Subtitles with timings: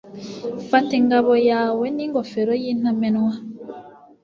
[0.69, 3.33] Fata ingabo yawe n’ingofero y’intamenwa